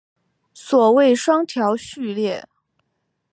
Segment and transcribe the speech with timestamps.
[0.55, 2.43] 所谓双调序列。